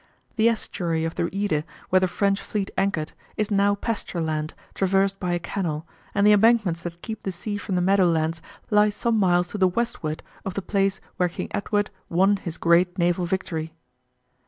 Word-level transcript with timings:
The 0.35 0.49
estuary 0.49 1.05
of 1.05 1.13
the 1.13 1.29
Eede 1.31 1.63
where 1.89 1.99
the 1.99 2.07
French 2.07 2.41
fleet 2.41 2.71
anchored 2.75 3.11
is 3.37 3.51
now 3.51 3.75
pasture 3.75 4.19
land 4.19 4.55
traversed 4.73 5.19
by 5.19 5.33
a 5.33 5.37
canal, 5.39 5.85
and 6.15 6.25
the 6.25 6.31
embankments 6.31 6.81
that 6.81 7.03
keep 7.03 7.21
the 7.21 7.31
sea 7.31 7.55
from 7.59 7.75
the 7.75 7.81
meadow 7.81 8.05
lands 8.05 8.41
lie 8.71 8.89
some 8.89 9.19
miles 9.19 9.49
to 9.49 9.59
the 9.59 9.67
westward 9.67 10.23
of 10.43 10.55
the 10.55 10.63
place 10.63 11.01
where 11.17 11.29
King 11.29 11.49
Edward 11.51 11.91
won 12.09 12.37
his 12.37 12.57
great 12.57 12.97
naval 12.97 13.27
victory. 13.27 13.75